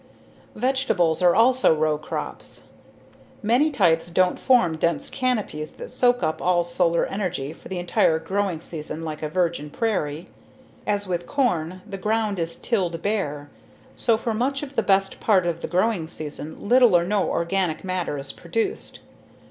Vegetables 0.55 1.21
are 1.21 1.35
also 1.35 1.75
row 1.75 1.95
crops. 1.95 2.63
Many 3.43 3.69
types 3.69 4.09
don't 4.09 4.39
form 4.39 4.75
dense 4.75 5.11
canopies 5.11 5.73
that 5.73 5.91
soak 5.91 6.23
up 6.23 6.41
all 6.41 6.63
solar 6.63 7.05
energy 7.05 7.53
for 7.53 7.67
the 7.69 7.77
entire 7.77 8.17
growing 8.17 8.61
season 8.61 9.05
like 9.05 9.21
a 9.21 9.29
virgin 9.29 9.69
prairie. 9.69 10.27
As 10.87 11.05
with 11.05 11.27
corn, 11.27 11.83
the 11.87 11.99
ground 11.99 12.39
is 12.39 12.55
tilled 12.55 12.99
bare, 13.03 13.51
so 13.95 14.17
for 14.17 14.33
much 14.33 14.63
of 14.63 14.75
the 14.75 14.81
best 14.81 15.19
part 15.19 15.45
of 15.45 15.61
the 15.61 15.67
growing 15.67 16.07
season 16.07 16.67
little 16.67 16.97
or 16.97 17.03
no 17.03 17.29
organic 17.29 17.83
matter 17.83 18.17
is 18.17 18.31
produced. 18.31 19.01